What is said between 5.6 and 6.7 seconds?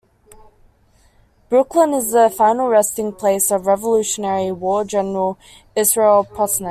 Israel Putnam.